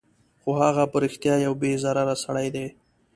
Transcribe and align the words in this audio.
خو 0.41 0.49
هغه 0.61 0.83
په 0.91 0.97
رښتیا 1.03 1.35
یو 1.45 1.53
بې 1.61 1.71
ضرره 1.83 2.15
سړی 2.23 2.47
دی 2.55 2.67